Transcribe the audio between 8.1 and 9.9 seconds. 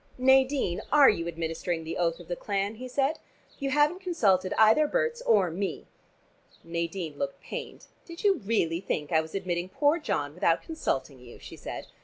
you really think I was admitting